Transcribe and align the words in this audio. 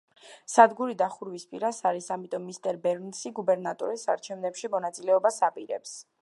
სადგური 0.51 0.95
დახურვის 1.01 1.43
პირას 1.51 1.81
არის, 1.89 2.07
ამიტომ 2.15 2.47
მისტერ 2.47 2.79
ბერნსი 2.87 3.33
გუბერნატორის 3.41 4.07
არჩევნებში 4.15 4.73
მონაწილეობას 4.79 5.39
აპირებს. 5.51 5.95